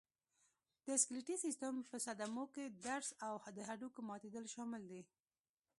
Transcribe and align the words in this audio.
د 0.85 0.87
سکلېټي 1.01 1.35
سیستم 1.45 1.73
په 1.89 1.95
صدمو 2.05 2.43
کې 2.53 2.65
درز 2.85 3.09
او 3.27 3.33
د 3.55 3.59
هډوکو 3.67 3.99
ماتېدل 4.09 4.45
شامل 4.55 4.83
دي. 4.91 5.01